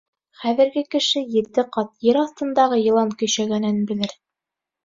Хәҙерге 0.43 0.81
кеше 0.95 1.23
ете 1.33 1.65
ҡат 1.77 1.91
ер 2.07 2.21
аҫтындағы 2.23 2.83
йылан 2.87 3.15
көйшәгәнен 3.21 3.79
белер. 3.93 4.19